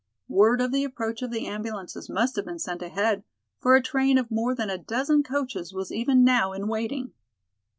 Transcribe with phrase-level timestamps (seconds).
[0.27, 3.23] Word of the approach of the ambulances must have been sent ahead,
[3.59, 7.13] for a train of more than a dozen coaches was even now in waiting.